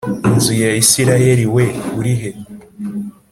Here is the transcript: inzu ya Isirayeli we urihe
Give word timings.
inzu 0.29 0.53
ya 0.61 0.71
Isirayeli 0.83 1.45
we 1.55 1.65
urihe 1.97 2.29